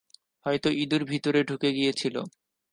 হয়তো 0.45 0.69
ইদুর 0.83 1.03
ভেতরে 1.05 1.39
ঢুকে 1.43 1.69
গিয়েছিল। 1.73 2.15